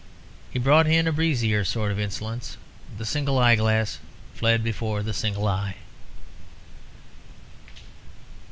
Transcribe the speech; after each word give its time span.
He 0.51 0.57
brought 0.57 0.87
in 0.87 1.07
a 1.07 1.11
breezier 1.11 1.63
sort 1.63 1.91
of 1.91 1.99
insolence; 1.99 2.57
the 2.97 3.05
single 3.05 3.37
eye 3.37 3.55
glass 3.55 3.99
fled 4.33 4.63
before 4.63 5.03
the 5.03 5.13
single 5.13 5.47
eye. 5.47 5.75